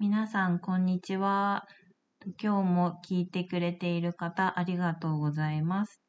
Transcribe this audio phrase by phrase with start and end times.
[0.00, 1.66] 皆さん、こんにちは。
[2.42, 6.02] 今日も聞いてくれている方、ありがとうございます。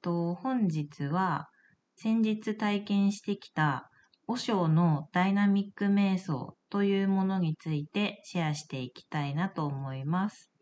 [0.00, 1.48] と本日は、
[1.96, 3.90] 先日体験してきた、
[4.28, 10.52] 和尚のダイナミック瞑想というものについてシェアしていきたいなと思います。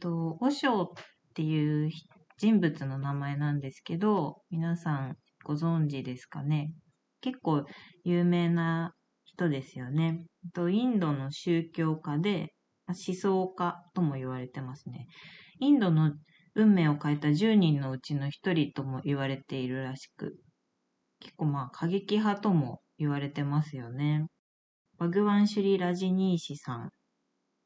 [0.00, 0.86] と和尚っ
[1.34, 1.90] ていう
[2.38, 6.72] 人物の名前なんですけど、皆さんご存知ですかね？
[7.20, 7.64] 結構
[8.02, 8.94] 有名な
[9.36, 10.24] 人ですよね。
[10.54, 12.52] とインドの宗教家で
[12.88, 15.06] 思想家とも言われてますね。
[15.60, 16.12] インドの
[16.54, 20.36] 運命を変えた10人のうちの1人とも言われているらしく、
[21.20, 24.26] 結構まあ過激派とも言われてますよね。
[24.98, 26.90] バグワン・シュリ・ラジニーシさん、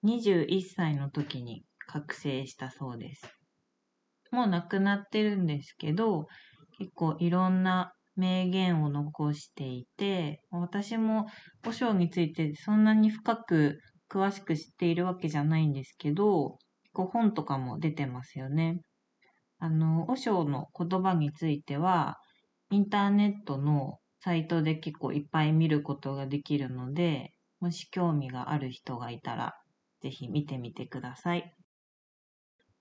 [0.04, 3.22] 21歳の時に覚醒したそうです。
[4.30, 6.26] もう亡くなってるんですけど、
[6.78, 11.26] 結構いろんな名言を残していて、私も
[11.64, 13.78] 和尚についてそんなに深く
[14.10, 16.58] 詳しく知っているわけじゃないんですけど、
[16.92, 18.80] こう本とかも出てますよね。
[19.58, 22.16] あの、和尚の言葉については、
[22.70, 27.30] インターネットのサイトで結構いっぱい見ることができるので、
[27.60, 29.54] もし興味がある人がいたら、
[30.02, 31.54] ぜひ見てみてください。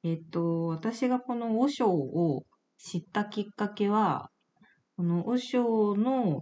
[0.03, 2.43] えっと、私がこの和尚を
[2.77, 4.29] 知ったきっかけは、
[4.97, 6.41] この和尚の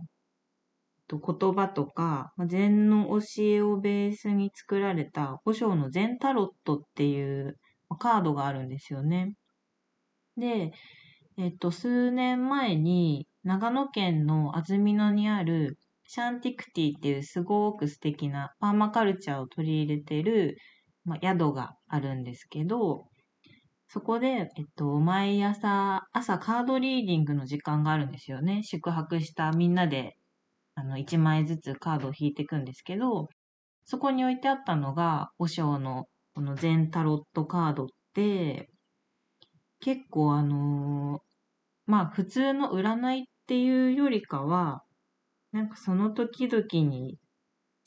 [1.10, 7.58] 言葉とか、禅の教えをベースに作られた和尚の禅タロットっていう
[8.00, 9.36] カードがあるんですよね。
[10.38, 10.72] で、
[11.38, 20.58] えっと、数年前に長野県の安曇野にあるシャンティクティっていうすごく素敵なパーマカルチャーを取り入れてる、
[21.06, 23.06] まあ、宿があるんですけど、
[23.94, 28.64] そこで、えっと、毎朝、朝カードリーディングの時間があるんですよね。
[28.64, 30.18] 宿泊したみんなで、
[30.74, 33.28] あの、1枚ずつカードを引いていくんですけど、
[33.86, 38.72] そこに置いてあったのが、和尚のこの全タロットカードって、
[39.80, 41.22] 結構あのー、
[41.86, 44.82] まあ普通の占いっていうよりかは、
[45.52, 47.20] なんかその時々に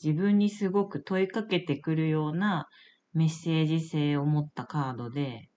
[0.01, 2.69] 自分にすごく問いかけてくるような
[3.13, 5.49] メッセージ性を持ったカードで、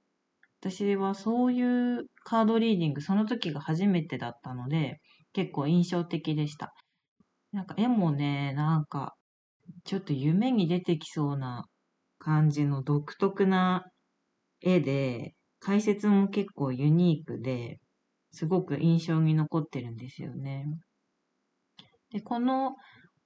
[0.62, 5.00] 私はそういうカードリーディング、その時が初めてだったので、
[5.34, 6.74] 結構印象的でした。
[7.54, 9.16] なんか絵もね、なんか、
[9.86, 11.66] ちょっと夢に出てきそうな
[12.20, 13.86] 感じの独特な
[14.62, 17.80] 絵で、解説も結構ユニークで、
[18.32, 20.66] すごく印象に残ってるんですよね。
[22.12, 22.76] で、この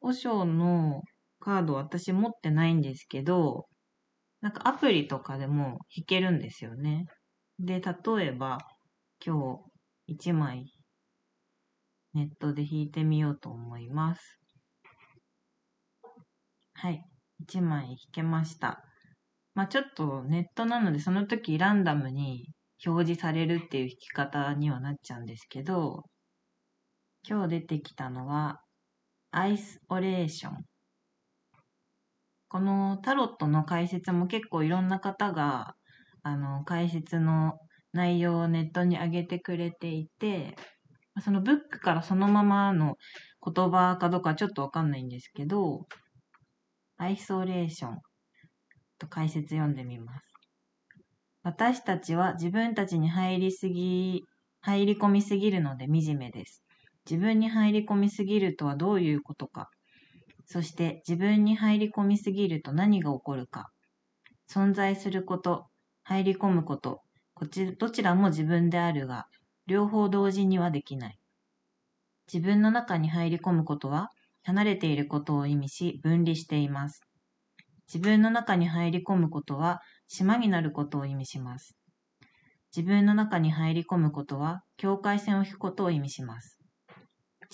[0.01, 1.01] 和尚の
[1.39, 3.67] カード私持ってないんですけど、
[4.41, 7.05] なんかアプリとかでも弾けるんですよね。
[7.63, 8.57] で、例えば、
[9.25, 9.63] 今
[10.07, 10.65] 日1枚
[12.13, 14.37] ネットで弾いてみようと思います。
[16.73, 17.05] はい。
[17.47, 18.83] 1枚弾けました。
[19.55, 22.49] まあちょっとネットなのでその時ランダムに
[22.85, 26.03] 表示されるっていう弾き方にはなっちゃうんですけど、
[27.25, 28.59] 今日出てきたのは
[29.31, 30.65] アイスオレーション。
[32.49, 35.75] このタロットの解説も結構いろんな方が
[36.23, 37.59] あの、解説の
[37.91, 40.55] 内容をネットに上げてくれていて、
[41.21, 42.95] そのブックからそのままの
[43.45, 45.85] 言葉かどうかちょっとわかんないんですけど、
[46.97, 47.99] アイソレーション
[48.97, 50.33] と解説読んでみます。
[51.43, 54.23] 私たちは自分たちに入りすぎ、
[54.61, 56.63] 入り込みすぎるので惨めです。
[57.09, 59.69] 自分に入り込みすぎるとはどういうことか。
[60.45, 63.65] そして自分に入り込みすぎると何が起こるか。
[64.49, 65.67] 存在すること、
[66.03, 67.01] 入り込むこと、
[67.33, 69.27] こちどちらも自分であるが、
[69.67, 71.19] 両方同時にはできない。
[72.31, 74.09] 自分の中に入り込むことは、
[74.43, 77.01] 離れていることを意味し、分離しています。
[77.87, 81.77] 自分の中に入り込むことは、島になることを意味します。
[82.75, 86.59] 自分の中に入り込むことは、境界線を引くことを意味します。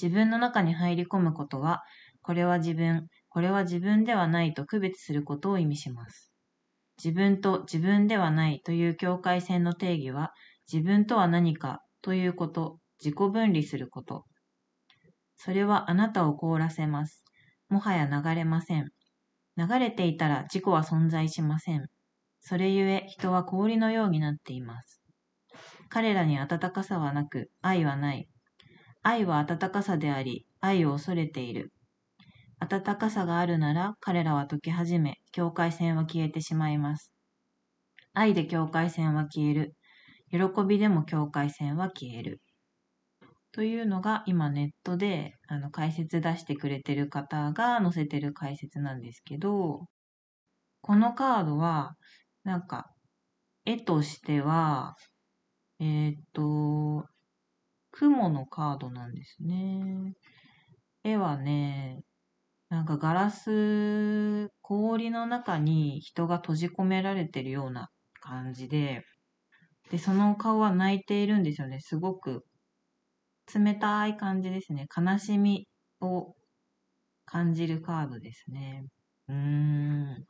[0.01, 1.83] 自分の中に入り込むことは、
[2.21, 6.31] これは自分、これは自分ではないと区別することを意味します。
[7.04, 10.34] 自分と自分ではないという境界線の定義は、
[10.72, 14.25] 自分とは何かということ、自己分離すること。
[15.38, 17.24] それはあなたを凍らせます。
[17.69, 18.90] もはや流れません。
[19.56, 21.88] 流れていたら自己は存在しません。
[22.42, 25.01] それゆえ人は氷のようになっています。
[25.88, 28.28] 彼らに温かさはなく、愛はない。
[29.01, 31.72] 愛は温かさであり、愛を恐れている。
[32.59, 37.11] 暖かさがあるなら彼らは解き始め、境界線は消えてしまいます。
[38.13, 39.75] 愛で境界線は消える。
[40.31, 42.41] 喜びでも境界線は消える。
[43.51, 49.88] というのが今ネットであの解説出してくれてる方が載せてる解説なんですけど、
[50.81, 51.95] このカードは、
[52.44, 52.91] なんか、
[53.65, 54.95] 絵としては、
[55.79, 57.05] えー、っと、
[57.91, 60.13] 雲のカードなんですね。
[61.03, 62.01] 絵はね、
[62.69, 67.89] なんかガラス、氷の中に人が閉じ込められてるような
[68.21, 69.04] 感じで、
[69.92, 71.80] で、その顔は泣いているんですよね。
[71.80, 72.45] すごく
[73.54, 74.86] 冷たい感じですね。
[74.95, 75.68] 悲しみ
[76.00, 76.36] を
[77.25, 78.86] 感じるカードですね。
[79.27, 80.25] うーん。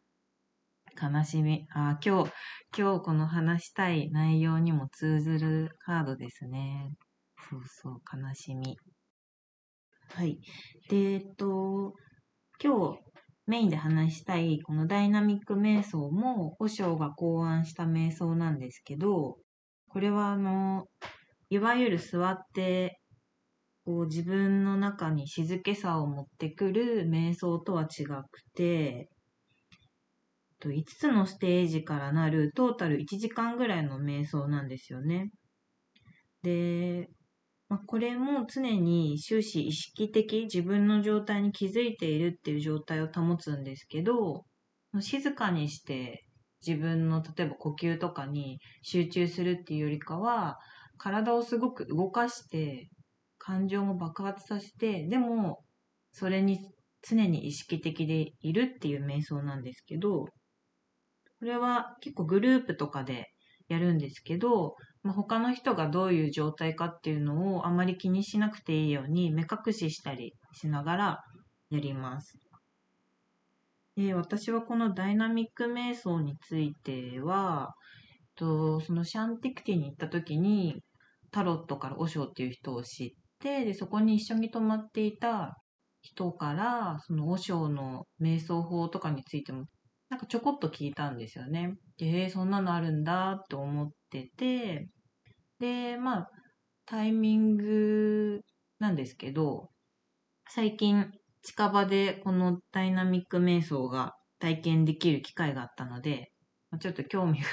[1.01, 1.65] 悲しみ。
[1.73, 2.31] あ、今日、
[2.77, 6.91] 今日この話したい内容にも通ずるカードですね。
[7.49, 8.77] そうそう、悲しみ。
[10.09, 10.39] はい。
[10.89, 11.93] で、えっと、
[12.61, 12.99] 今日
[13.47, 19.37] メインで話したいこのダイナミック瞑想も、和尚が考案した瞑想なんですけど、
[19.87, 20.85] これはあの、
[21.49, 22.99] いわゆる座って
[23.85, 28.23] こう自分の中に静けさを持ってくる瞑想とは違く
[28.53, 29.09] て、
[30.61, 35.31] 5つのステージからなるトータル1時間ぐらいの瞑想なんですよね。
[36.43, 37.09] で、
[37.69, 44.45] まあ、これも常に終始意識的自分の状態に気づいているっていう状態を保つんですけど、
[44.99, 46.25] 静かにして
[46.65, 50.57] 自分の例えば呼吸とかに集中するっていうよりかは、
[50.97, 52.89] 体をすごく動かして
[53.37, 55.63] 感情も爆発させて、でも、
[56.11, 56.59] それに
[57.07, 60.31] 常に意識的でいるっていう瞑想なんですけど、こ
[61.45, 63.27] れは結構グループとかで
[63.67, 71.23] やるんですけど、まあ、他の人がどういう状態かっていうのをあまり気にしなくていいように目隠ししたりしながら
[71.69, 72.37] やります。
[73.95, 77.73] で私はこのダイナミック瞑想については、
[78.35, 80.81] とそのシャンティクティに行った時に
[81.31, 83.09] タロットからオショーっていう人を知っ
[83.39, 85.57] で、でそこに一緒に泊まっていた
[86.01, 89.65] 人から、その和尚の瞑想法とかについても、
[90.09, 91.73] なんかちょこっと聞いたんですよね。
[92.01, 94.89] えー、そんなのあるんだって思ってて、
[95.59, 96.29] で、まあ、
[96.85, 98.41] タイミング
[98.79, 99.69] なんですけど、
[100.47, 101.11] 最近
[101.41, 106.31] 近場でこのダイナミック瞑想が体験できる機会があったので、
[106.79, 107.47] ちょっと興味が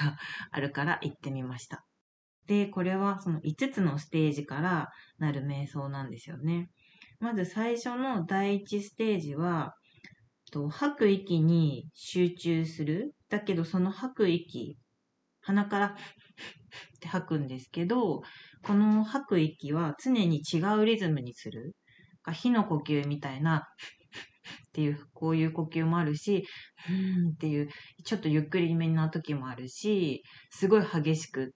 [0.51, 1.85] あるから行ってみました。
[2.47, 6.69] で、これはその5つのステージからなる瞑想なんですよね。
[7.19, 9.75] まず最初の第1ステージは、
[10.71, 13.16] 吐く息に集中する。
[13.29, 14.79] だけどその吐く息、
[15.41, 15.87] 鼻から
[16.97, 18.23] って吐くんですけど、
[18.63, 21.75] この吐く息は常に違うリズムにする。
[22.33, 23.69] 火の呼吸みたいな
[24.69, 26.45] っていう、こういう呼吸もあるし、
[26.87, 27.69] ふーんっていう、
[28.05, 31.49] ちょっとゆっくりめな時もあるし、すごい激しくっ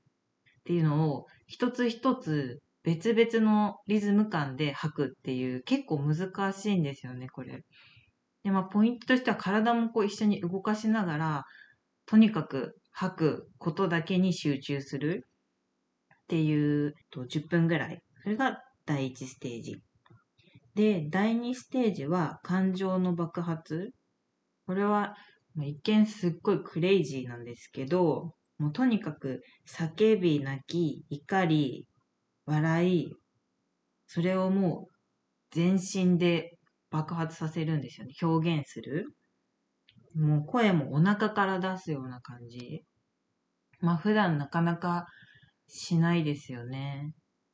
[0.64, 7.64] ていうのを一つ一つ別々のリズム感で吐くっていう結構難しいんですよね、これ。
[8.44, 11.44] で、まあポイントとしては体もこう一緒に動かしながら、
[12.11, 15.29] とにかく吐くことだけに集中する
[16.12, 18.03] っていうと10分ぐらい。
[18.25, 19.77] それが第1ステージ。
[20.75, 23.93] で、第2ステージは感情の爆発。
[24.67, 25.15] これは
[25.57, 31.87] 一見すっごいクレイジーなんですけど、もうとにかく叫び、泣き、怒り、
[32.45, 33.12] 笑い、
[34.09, 34.95] それをもう
[35.53, 36.59] 全身で
[36.91, 38.15] 爆発させるんですよね。
[38.21, 39.15] 表現する。
[40.15, 42.85] もう声もお腹から出すような感じ。
[43.81, 45.07] まあ普段なかなか
[45.69, 47.12] しないですよね。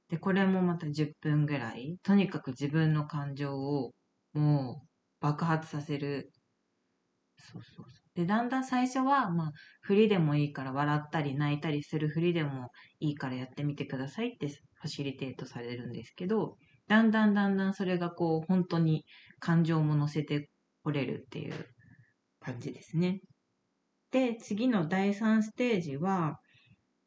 [0.09, 1.99] で、これもまた10分ぐらい。
[2.03, 3.93] とにかく自分の感情を
[4.33, 4.89] もう
[5.21, 6.31] 爆発させる。
[7.39, 8.07] そうそうそう。
[8.15, 16.57] で、だんだん最初は、まあ、振りでもいいから笑ったり泣いたりする振りでもいいからやってみてくださいってファシリテートされるんですけど、
[16.89, 19.05] だんだんだんだんそれがこう、本当に
[19.41, 20.49] 感情も乗せて
[20.83, 21.55] これるっていう
[22.47, 23.21] 感じですね。
[24.13, 26.39] で、次の第3ステージは、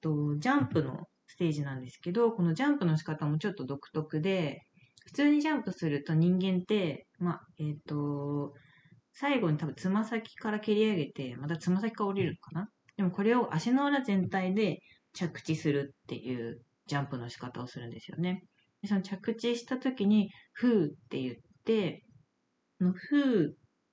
[0.02, 4.60] とジャンプのステージなんですけど、このジャンプの仕方もちょっと独特で、
[5.06, 8.54] 普通にジャンプすると人間って、ま、えっ、ー、と、
[9.14, 12.70] 最後に多分つま先から蹴り上げて、またつま先から降りるのかな？
[12.98, 14.80] でもこれを足の裏全体で
[15.14, 18.44] 着地するっていうジャンプの仕方をするんですよね。
[18.82, 22.04] でその着地した時に、ふーって言って、
[22.80, 23.50] のふー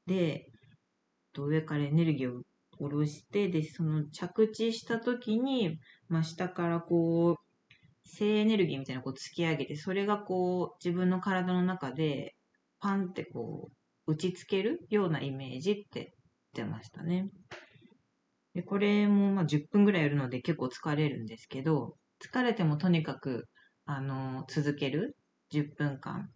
[0.06, 0.46] で、
[1.44, 2.42] 上からエネルギーを
[2.78, 5.78] 下ろして、で、その着地した時に、
[6.08, 12.34] まあ、下からこう、性エネルギーみたいなこう突き上げて、それがこう、自分の体の中で、
[12.80, 13.70] パンってこ
[14.06, 16.14] う、打ちつけるようなイメージって
[16.54, 17.28] 言ってましたね。
[18.54, 23.48] でこれもまあ10分ぐらいやるので結構疲れるんですけど、疲れてもとにかく、
[23.84, 25.16] あの、続ける。
[25.52, 26.28] 10分間。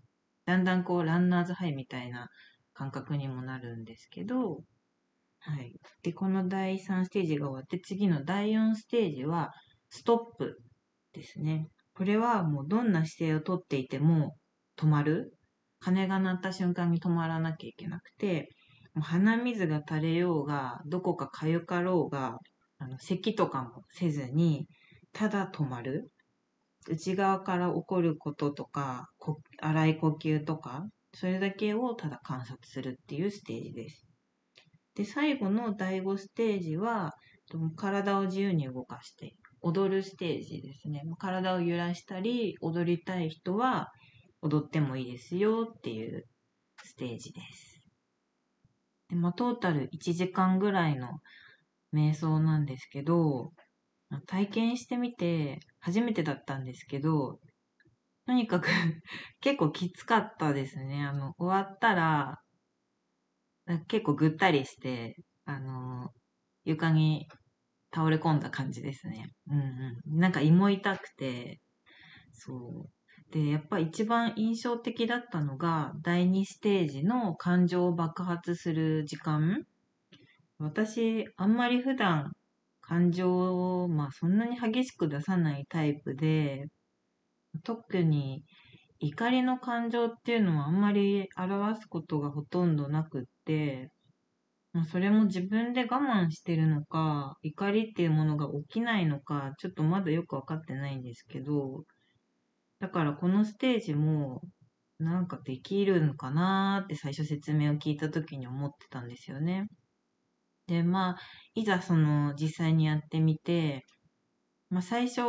[0.46, 2.28] だんだんこう、ランナーズハイみたいな
[2.74, 4.62] 感覚にもなるんですけど、
[5.40, 5.74] はい。
[6.02, 9.52] で、この第3ステージが終わって、次の第4ステージは、
[9.88, 10.58] ストップ
[11.12, 11.68] ですね。
[11.94, 14.36] これはもうどんな姿勢をとっていても
[14.76, 15.34] 止まる。
[15.80, 18.50] 鐘が鳴った瞬間に止まらなきゃいけなくて、
[18.94, 22.38] もう鼻水が垂れようが、どこか痒かろうが、
[22.78, 24.66] あの咳とかもせずに、
[25.12, 26.10] ただ止まる。
[26.88, 29.08] 内側から起こることとか、
[29.60, 34.09] 荒い呼吸とか、それだけをただ観察するっていうステージです。
[35.00, 37.14] で、最後の第5ステージは、
[37.74, 41.02] 体を自由に動かして踊るステージですね。
[41.18, 43.88] 体を揺らしたり、踊りたい人は
[44.42, 46.26] 踊ってもいいですよっていう
[46.84, 47.80] ステージです。
[49.08, 51.08] でまあ、トータル1時間ぐらいの
[51.94, 53.52] 瞑想なんですけど、
[54.26, 57.40] 体験してみて初めてだったんですけど、
[58.26, 58.68] とにかく
[59.40, 61.02] 結構きつかったですね。
[61.06, 62.42] あの、終わったら、
[63.78, 66.10] 結構ぐったりして、あの、
[66.64, 67.28] 床に
[67.94, 69.26] 倒れ込んだ感じですね。
[69.48, 70.18] うんうん。
[70.18, 71.60] なんか胃も痛くて、
[72.32, 73.32] そう。
[73.32, 79.64] で、やっぱ一番印象的だったのが、第2ステージの感情を爆発する時間。
[80.58, 82.32] 私、あんまり普段
[82.80, 86.66] 感情を、まあそんなに激しく出さないタイプで、
[87.64, 88.44] 特に
[89.00, 93.90] 怒りの感情っていうのはあんまり表すことがほとんどなくって、
[94.72, 101.84] まあ、それも自分で我慢してるのか、怒りっていうものが起きないのか、ちょっとまだよくわかってないんですけど、
[102.78, 104.42] だからこのステージも、
[104.98, 109.66] なんかできるのかなーって最初説明を聞いた時に思ってたんですよね。
[110.66, 111.18] で、まあ、
[111.54, 113.84] いざその実際にやってみて、
[114.68, 115.22] まあ最初、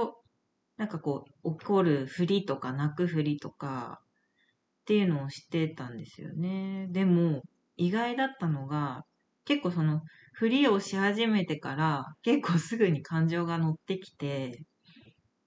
[0.77, 6.87] なんかこう、怒るふりとか泣くふりとかっていうのをしてたんですよね。
[6.91, 7.43] でも、
[7.81, 9.05] 意外だったのが、
[9.45, 10.01] 結構その、
[10.33, 14.63] ふりをし始めてから、結構すぐに感情が乗ってきて、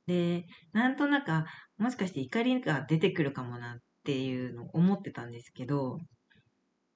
[0.07, 1.31] で、なんとなく、
[1.79, 5.99] もしかして怒りが出てくるかもなっていうのを思ってたんですけど、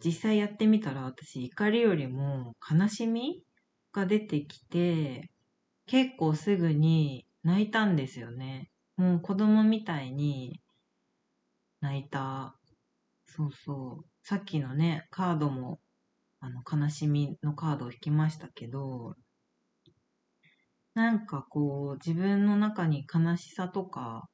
[0.04, 3.42] 実際やってみたら私怒りよりも悲しみ
[3.92, 5.30] が出てきて、
[5.86, 8.70] 結構すぐに泣いたんですよね。
[8.96, 10.60] もう子供みたいに
[11.80, 12.57] 泣いた。
[13.38, 14.06] そうそう。
[14.22, 15.80] さっきのね、カードも
[16.40, 19.14] あの、悲しみのカードを引きましたけど、
[20.94, 24.28] なんかこう、自分の中に悲しさとか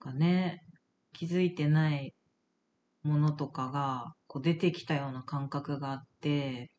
[0.00, 0.62] がね、
[1.12, 2.14] 気づいてない
[3.02, 6.70] ものとかがこう出てきたような感覚があって、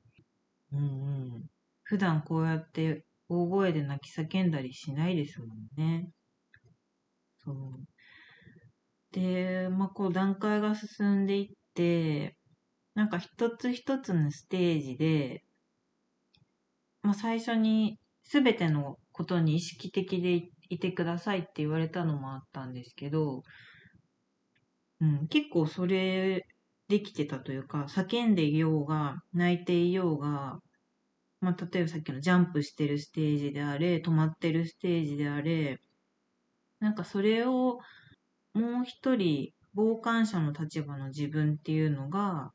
[0.71, 1.45] うんうん。
[1.83, 6.09] 普段こうやって大声で泣き叫んだりしないですもんね。
[7.39, 7.88] そう。
[9.12, 11.56] で、まあ、こう段階が進んでいっ、
[12.96, 15.43] なんか一つ一つのステージで、
[17.03, 23.43] まあ、最初に全てのことに意識的でいてくださいって言われたのもあったんですけど、
[25.00, 26.46] うん、結構それ
[26.88, 30.60] できてたというか、叫んでいようが、泣いていようが、
[31.39, 35.79] まあ、例えばさっきのジャンプしてるステージであれ、止まってるステージであれ、
[36.79, 37.79] なんかそれを
[38.53, 42.51] もう一人傍観者の立場の自分っていうのが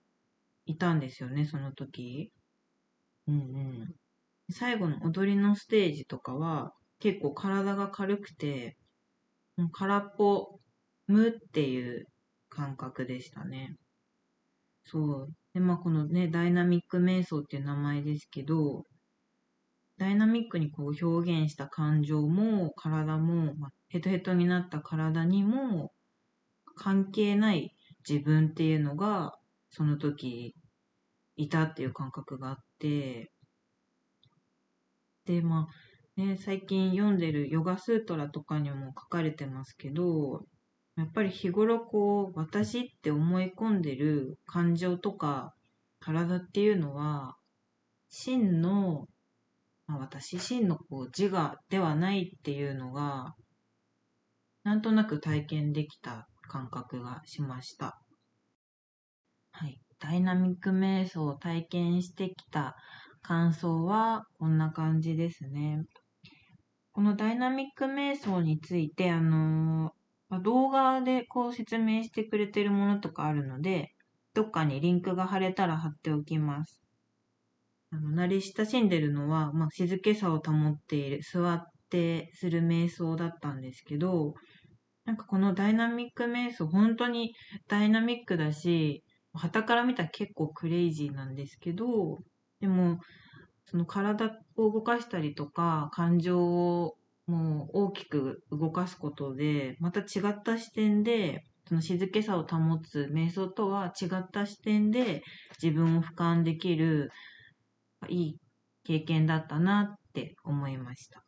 [0.66, 2.32] いたんですよね、その時。
[3.28, 3.94] うんうん。
[4.50, 8.76] 最後の踊りのステージとかは結構体が軽くて、
[9.70, 10.58] 空っぽ、
[11.06, 12.08] 無っていう
[12.48, 13.76] 感覚でしたね。
[14.84, 15.32] そう。
[15.54, 18.84] で、まあこのね、ダイナミック瞑想っていう名前ですけど、
[19.96, 25.92] ダイナミックにこう表現した感情も体も、まあ、ヘトヘトになった体にも
[26.74, 27.74] 関係ない
[28.08, 29.32] 自分っていうのが
[29.70, 30.54] その時
[31.36, 33.30] いたっていう感覚があって、
[35.24, 40.44] で、まあ、ね、最近読んでるヨガスートラとかにも書かれてますけど、
[40.96, 45.54] やっぱり日頃こう、私って思い込んでる感情とか
[46.00, 47.36] 体っていうのは、
[48.08, 49.06] 真の、
[49.86, 53.34] まあ、私真のこう自我ではないっていうのが、
[54.64, 57.98] なんとなく体験できた感覚がしました。
[59.52, 59.80] はい。
[59.98, 62.76] ダイナミック瞑想を体験してきた
[63.22, 65.84] 感想はこんな感じですね。
[66.92, 73.94] このダイナミック瞑想について、あのー、動画でこう説明してくれてるものとかあるので、
[74.34, 76.82] どっかにリンクが貼れたら貼っておきます。
[77.92, 84.34] あの慣れ親しんでるのは、まあ、静けさを保っている、座ってする瞑想だったんですけど、
[85.04, 87.34] なんかこのダイナミック瞑想、本当に
[87.68, 89.02] ダイナミックだし、
[89.34, 92.18] 旗から見たら結構クレイジーなんですけど、
[92.60, 93.00] でも、
[93.66, 105.22] その体を動かしたりとか、感情をもう大きく動かすことで、また違った視点で、その静けさを保つ瞑想とは違った視点で
[105.62, 107.10] 自分を俯瞰できる
[108.08, 108.36] いい
[108.84, 111.21] 経験だったなって思いました。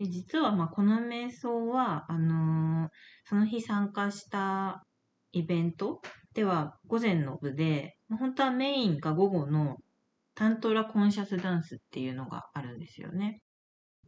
[0.00, 2.88] で実はまあこの瞑想はあのー、
[3.26, 4.82] その日参加した
[5.32, 6.00] イベント
[6.32, 9.76] では午前の部で本当はメインが午後の
[10.34, 13.42] タントラコンシャスダンスっていうのがあるんですよね。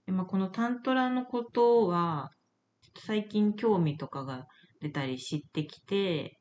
[0.06, 2.30] でまあ、このタントラのことは
[3.06, 4.46] 最近興味とかが
[4.80, 6.38] 出たり知ってきて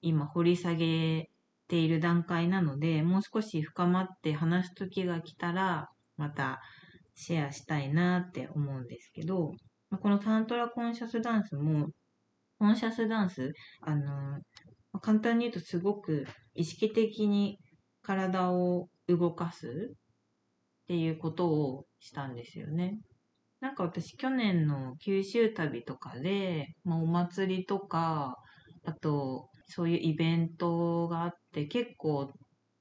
[0.00, 1.28] 今掘り下げ
[1.68, 6.60] ている段階なのでもう少し深まって話す時が来たらまた
[7.16, 9.52] シェアしたいなって思うんですけど、
[10.00, 11.88] このタントラコンシャスダンスも、
[12.58, 14.38] コンシャスダンス、あの、
[15.00, 17.58] 簡単に言うとすごく意識的に
[18.02, 23.00] 体を動かすっていうことをしたんですよね。
[23.60, 28.36] なんか私去年の九州旅とかで、まあ、お祭りとか、
[28.84, 32.32] あとそういうイベントがあって結構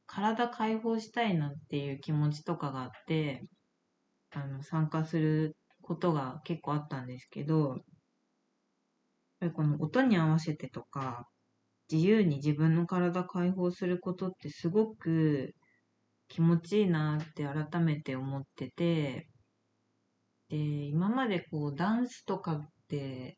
[0.05, 3.41] 体解放したいなっていう気持ちとかがあって、
[4.35, 7.79] あの、参加することが結構あったんですけど、やっ
[9.39, 11.29] ぱりこの音に合わせてとか、
[11.91, 15.55] 自由に自分の体解放することってすごく
[16.27, 19.29] 気持ちいいなって改めて思ってて、
[20.49, 23.37] で、今までこうダンスとかって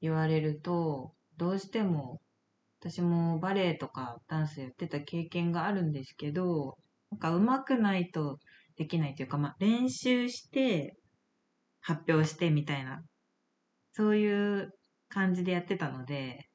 [0.00, 2.20] 言われると、どうしても
[2.80, 6.78] 私もバレエとかダンスやってた経験があるんですけど、
[7.10, 8.38] なんか上手くないと
[8.80, 10.96] できないというか、まあ、練習して
[11.82, 13.02] 発表してみたいな、
[13.92, 14.70] そういう
[15.10, 16.48] 感じでやってたので、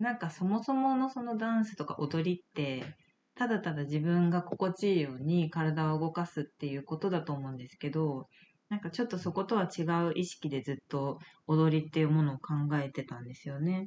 [0.00, 2.96] なんかそもそものそのダンスとか踊りって、
[3.36, 8.26] ただただ自分が心地いいように体を動かすっていうことだと思うんですけど、
[8.68, 13.86] なんかちょっとそことは違う意識でずっと踊りっていうものを考えてたんですよね。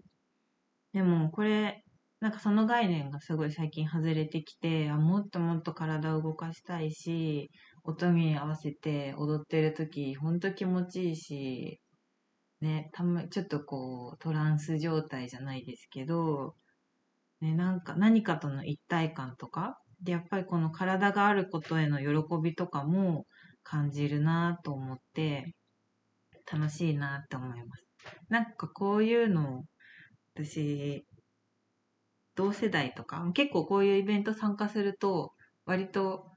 [0.93, 1.83] でもこれ、
[2.21, 7.51] なんかその概念がすごい最近外れてきて、あもっともっと体を動かしたいし、
[7.83, 11.81] 音に合わせて踊ってる時、ほんと気持ちいいし、
[12.61, 16.55] ね、たま、ちょっとこう、トランス状態じゃないですけど、
[17.41, 23.25] ね、なんか何かとの一体感とか、で、やっぱりこの体があることへの喜びとかも
[23.63, 25.53] 感じるなと思って、
[26.51, 27.85] 楽しいなって思います。
[28.29, 29.63] なんかこういうの、
[30.35, 31.05] 私、
[32.35, 35.33] 同世代とか、結構こういうイベント参加すると、
[35.65, 36.31] 割と、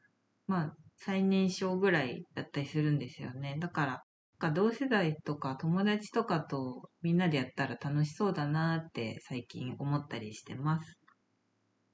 [0.47, 3.57] まあ、最年少ぐらいだったりするんですよね。
[3.59, 4.03] だか
[4.41, 10.99] ら、同世代とか友達とかとみんなでやったら楽しそうだなって最近思ったりしてます。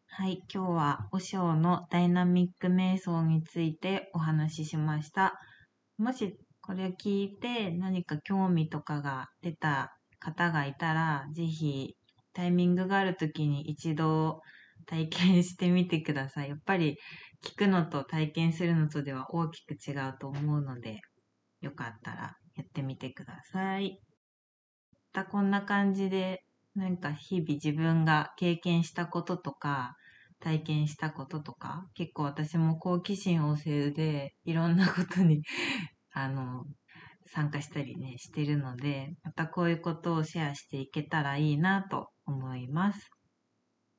[0.08, 5.38] はい、今日はお尚のダイナミック瞑想についてお話ししました。
[5.98, 11.96] もしこれを聞いて何か興味とかが出た方がいたら、ぜひ
[12.34, 14.40] タイミングがある時に一度
[14.86, 16.50] 体験してみてください。
[16.50, 16.98] やっぱり
[17.42, 21.00] 聞くのと体験するのとでは大きく違うと思うので、
[21.60, 24.00] よかったらやってみてください。
[25.14, 29.96] またこんな感じで、なんか日々自分が経験したこととか、
[30.40, 35.42] 体験したこととか、結構私も好奇心旺盛で、いろんなことに
[36.12, 36.64] あの、
[37.26, 43.10] 参加したりね、してるので、またこういうことをシェアしていけたらいいなと思います。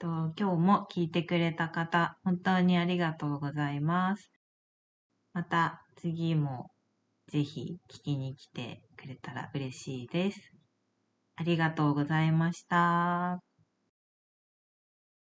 [0.03, 4.29] と、今日も聞いてくれた方、本当にありがとうございます。
[5.31, 6.71] また次も
[7.27, 10.51] ぜひ聞きに来てくれたら嬉しいです。
[11.35, 13.52] ありがとうございました。